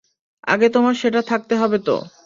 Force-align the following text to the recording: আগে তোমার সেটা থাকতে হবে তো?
আগে 0.47 0.67
তোমার 0.69 0.95
সেটা 0.95 1.21
থাকতে 1.23 1.53
হবে 1.55 1.77
তো? 1.79 1.95